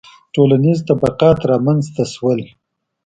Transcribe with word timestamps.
•ټولنیز 0.33 0.79
طبقات 0.89 1.37
رامنځته 1.51 2.03
شول. 2.13 2.39